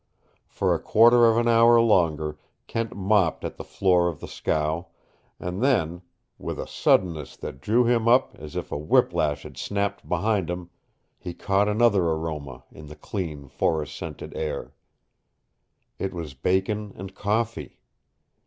For 0.47 0.73
a 0.73 0.79
quarter 0.81 1.27
of 1.27 1.37
an 1.37 1.47
hour 1.47 1.79
longer 1.79 2.39
Kent 2.65 2.95
mopped 2.95 3.45
at 3.45 3.57
the 3.57 3.63
floor 3.63 4.07
of 4.07 4.19
the 4.19 4.27
scow, 4.27 4.87
and 5.39 5.61
then 5.61 6.01
with 6.39 6.59
a 6.59 6.65
suddenness 6.65 7.37
that 7.37 7.61
drew 7.61 7.85
him 7.85 8.07
up 8.07 8.33
as 8.39 8.55
if 8.55 8.71
a 8.71 8.77
whip 8.79 9.13
lash 9.13 9.43
had 9.43 9.57
snapped 9.57 10.09
behind 10.09 10.49
him 10.49 10.71
he 11.19 11.35
caught 11.35 11.67
another 11.69 12.01
aroma 12.01 12.63
in 12.71 12.87
the 12.87 12.95
clean, 12.95 13.47
forest 13.47 13.95
scented 13.95 14.35
air. 14.35 14.73
It 15.99 16.15
was 16.15 16.33
bacon 16.33 16.93
and 16.95 17.13
coffee! 17.13 17.77